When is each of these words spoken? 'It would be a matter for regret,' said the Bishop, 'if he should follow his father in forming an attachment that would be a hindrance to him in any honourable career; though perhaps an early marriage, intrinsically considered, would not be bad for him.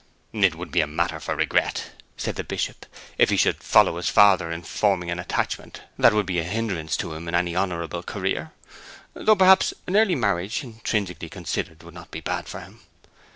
'It 0.33 0.55
would 0.55 0.71
be 0.71 0.81
a 0.81 0.87
matter 0.87 1.19
for 1.19 1.35
regret,' 1.35 1.91
said 2.17 2.33
the 2.35 2.43
Bishop, 2.43 2.87
'if 3.19 3.29
he 3.29 3.37
should 3.37 3.61
follow 3.63 3.97
his 3.97 4.09
father 4.09 4.49
in 4.49 4.63
forming 4.63 5.11
an 5.11 5.19
attachment 5.19 5.83
that 5.99 6.11
would 6.11 6.25
be 6.25 6.39
a 6.39 6.43
hindrance 6.43 6.97
to 6.97 7.13
him 7.13 7.27
in 7.27 7.35
any 7.35 7.55
honourable 7.55 8.01
career; 8.01 8.51
though 9.13 9.35
perhaps 9.35 9.75
an 9.85 9.95
early 9.95 10.15
marriage, 10.15 10.63
intrinsically 10.63 11.29
considered, 11.29 11.83
would 11.83 11.93
not 11.93 12.09
be 12.09 12.19
bad 12.19 12.47
for 12.47 12.61
him. 12.61 12.79